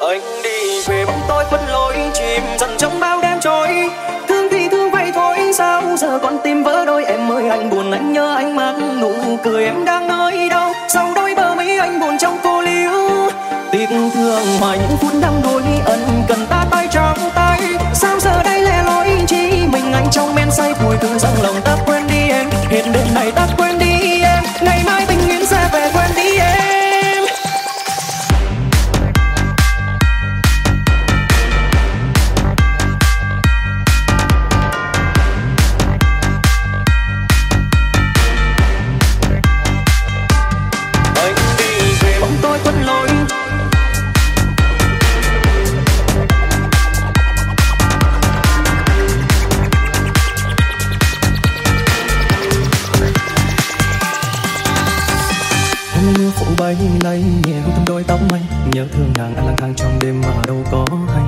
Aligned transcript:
anh 0.00 0.20
đi 0.42 0.80
về 0.86 1.04
bóng 1.06 1.20
tôi 1.28 1.44
khuất 1.44 1.60
lối, 1.68 1.94
chìm 2.14 2.42
dần 2.60 2.70
trong 2.78 3.00
bao 3.00 3.20
đêm 3.22 3.40
trôi. 3.40 3.90
Thương 4.28 4.48
thì 4.50 4.68
thương 4.68 4.90
vậy 4.90 5.10
thôi, 5.14 5.36
sao 5.54 5.96
giờ 5.96 6.18
còn 6.22 6.38
tim 6.44 6.62
vỡ 6.62 6.84
đôi? 6.84 7.04
Em 7.04 7.32
ơi, 7.32 7.48
anh 7.48 7.70
buồn, 7.70 7.92
anh 7.92 8.12
nhớ 8.12 8.34
anh 8.36 8.56
mang 8.56 9.00
nụ 9.00 9.12
cười 9.42 9.64
em 9.64 9.84
đang 9.84 10.08
nơi 10.08 10.48
đâu? 10.48 10.72
Sau 10.88 11.12
đôi 11.14 11.34
bờ 11.34 11.54
mấy 11.54 11.78
anh 11.78 12.00
buồn 12.00 12.18
trong 12.18 12.38
cô 12.42 12.60
liễu. 12.60 12.90
Tiếc 13.72 13.86
thương 14.14 14.60
mà 14.60 14.74
những 14.74 14.96
phút 15.00 15.12
đang 15.20 15.40
đôi 15.42 15.62
ân 15.84 16.22
cần 16.28 16.46
ta 16.50 16.64
tay 16.70 16.88
trong 16.90 17.18
tay. 17.34 17.60
Sao 17.94 18.20
giờ 18.20 18.42
đây 18.44 18.60
lẻ 18.60 18.82
loi, 18.86 19.10
chỉ 19.26 19.50
mình 19.72 19.92
anh 19.92 20.06
trong 20.10 20.34
men 20.34 20.50
say, 20.50 20.74
vui 20.74 20.96
từ 21.00 21.18
rằng 21.18 21.34
lòng 21.42 21.56
ta 21.64 21.76
quên 21.86 22.06
đi 22.06 22.30
em. 22.30 22.37
Hôm 56.08 56.16
mưa 56.18 56.30
phủ 56.30 56.46
bay 56.58 56.76
lay 57.04 57.24
nhẹ 57.46 57.60
hương 57.60 57.72
thơm 57.74 57.84
đôi 57.86 58.04
tóc 58.04 58.20
anh 58.32 58.42
Nhớ 58.72 58.86
thương 58.92 59.12
nàng 59.18 59.36
anh 59.36 59.46
lang 59.46 59.56
thang 59.56 59.74
trong 59.76 59.98
đêm 60.00 60.20
mà 60.20 60.42
đâu 60.46 60.64
có 60.70 60.84
hay. 61.14 61.22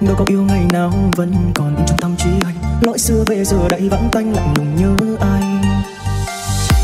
Đâu 0.00 0.14
có 0.18 0.24
yêu 0.28 0.42
ngày 0.42 0.64
nào 0.72 0.92
vẫn 1.16 1.52
còn 1.54 1.76
in 1.76 1.86
trong 1.86 1.98
tâm 1.98 2.16
trí 2.16 2.30
anh 2.44 2.54
Lỗi 2.80 2.98
xưa 2.98 3.24
về 3.26 3.44
giờ 3.44 3.68
đây 3.68 3.88
vắng 3.88 4.08
tanh 4.12 4.32
lạnh 4.34 4.54
lùng 4.56 4.76
nhớ 4.76 5.16
ai. 5.20 5.42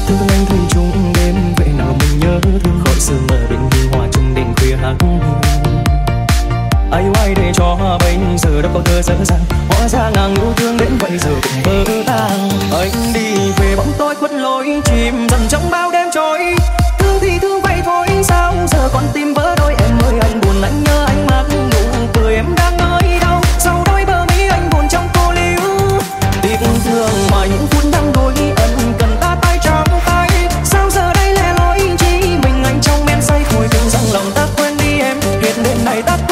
Thương 0.09 0.29
anh 0.29 0.47
thủy 0.47 0.59
chung 0.71 1.13
đêm 1.15 1.35
về 1.57 1.73
nào 1.79 1.97
mình 2.01 2.21
nhớ 2.21 2.41
thương. 2.43 2.81
Khỏi 2.85 2.95
sương 2.99 3.27
mờ 3.29 3.37
bên 3.51 3.61
hiu 3.73 3.91
hòa 3.93 4.09
chung 4.13 4.35
đêm 4.35 4.47
khuya 4.57 4.77
hắc 4.77 4.97
ai 6.91 7.05
quay 7.15 7.35
để 7.35 7.53
cho 7.55 7.99
bây 8.01 8.19
giờ 8.39 8.63
đâu 8.63 8.71
có 8.75 8.81
thơ 8.85 9.03
dở 9.03 9.15
dàng 9.25 9.45
hóa 9.69 9.89
ra 9.89 10.11
ngàn 10.15 10.35
yêu 10.35 10.53
thương 10.57 10.77
đến 10.77 10.99
bây 11.01 11.19
giờ 11.19 11.31
cũng 11.43 11.63
vỡ 11.65 12.03
tan. 12.07 12.50
Hết 35.91 36.03
đêm 36.07 36.30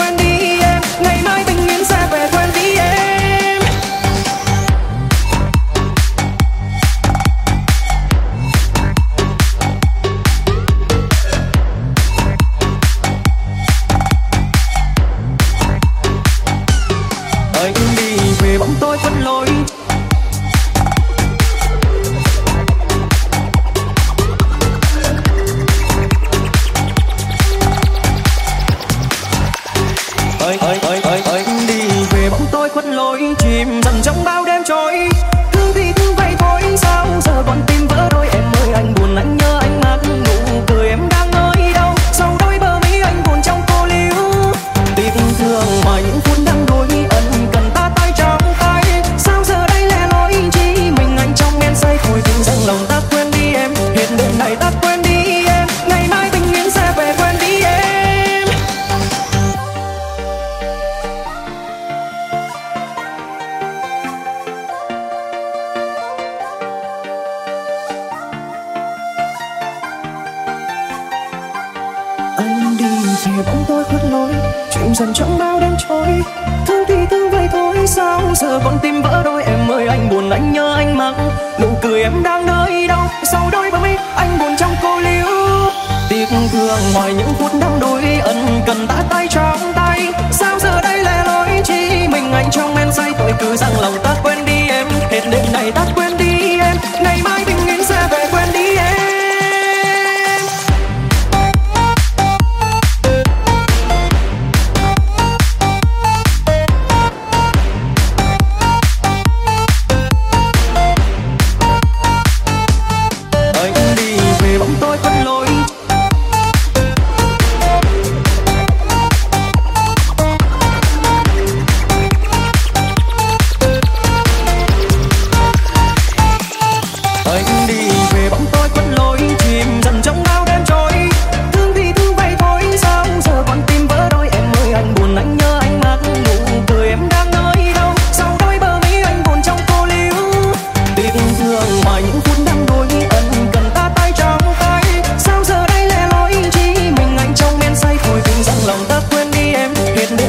lối 32.92 33.34
chìm 33.38 33.80
dần 33.82 33.94
trong 34.02 34.24
bao 34.24 34.44
đêm 34.44 34.62
trôi. 34.64 35.08
Thương 35.52 35.72
thì 35.74 35.92
thương 35.96 36.14
vậy 36.16 36.32
thôi, 36.38 36.62
sao 36.76 37.06
giờ 37.24 37.42
còn 37.46 37.62
tim 37.66 37.86
vỡ 37.88 38.08
đôi 38.10 38.28
em 38.32 38.44
ơi, 38.62 38.72
anh 38.74 38.94
buồn 38.94 39.16
anh 39.16 39.37
gì 73.24 73.30
bóng 73.46 73.64
tôi 73.68 73.84
khuất 73.84 74.04
lối. 74.10 74.32
Chuyện 74.70 74.94
dần 74.94 75.14
trong 75.14 75.38
bao 75.38 75.60
đêm 75.60 75.74
trôi, 75.88 76.06
thương 76.66 76.84
thì 76.88 76.94
thương 77.10 77.30
vậy 77.30 77.48
thôi. 77.52 77.76
Sao 77.86 78.20
giờ 78.34 78.60
con 78.64 78.78
tim 78.82 79.02
vỡ 79.02 79.22
đôi 79.24 79.42
em 79.44 79.68
ơi, 79.68 79.86
anh 79.88 80.08
buồn 80.10 80.30
anh 80.30 80.52
nhớ 80.52 80.74
anh 80.76 80.96
mặc. 80.96 81.14
Nụ 81.60 81.68
cười 81.82 82.02
em 82.02 82.22
đang 82.22 82.46
nơi 82.46 82.86
đâu, 82.88 83.02
sau 83.32 83.48
đôi 83.52 83.70
bờ 83.70 83.78
mi, 83.78 83.90
anh 84.16 84.38
buồn 84.38 84.56
trong 84.58 84.74
cô 84.82 85.00
liễu 85.00 85.26
tiếc 86.08 86.26
thương 86.52 86.80
ngoài 86.94 87.12
những 87.12 87.34
phút 87.38 87.50
đang 87.60 87.80
đôi 87.80 88.02
ân 88.22 88.62
cần 88.66 88.86
ta 88.88 89.02
tay 89.10 89.26
trong 89.30 89.72
tay. 89.74 90.12
Sao 90.32 90.58
giờ 90.58 90.80
đây 90.82 90.98
lẻ 91.04 91.24
loi, 91.26 91.48
chỉ 91.64 92.08
mình 92.08 92.32
anh 92.32 92.50
trong 92.50 92.74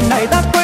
này 0.09 0.27
ta 0.27 0.41
quên 0.53 0.58